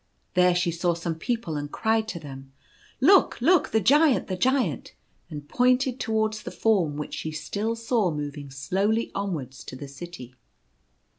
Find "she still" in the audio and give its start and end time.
7.13-7.75